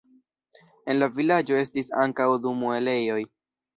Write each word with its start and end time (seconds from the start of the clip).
En 0.93 0.97
la 1.03 1.09
vilaĝo 1.19 1.59
estis 1.65 1.93
ankaŭ 2.05 2.29
du 2.47 2.59
muelejoj. 2.63 3.21